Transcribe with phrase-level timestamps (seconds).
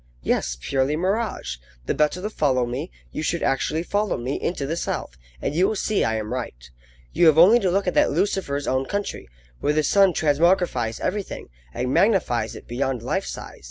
[0.23, 1.57] Yes, purely mirage!
[1.85, 5.67] The better to follow me, you should actually follow me into the South, and you
[5.67, 6.71] will see I am right.
[7.13, 9.29] You have only to look at that Lucifer's own country,
[9.59, 13.59] where the sun transmogrifies everything, and magnifies it beyond life size.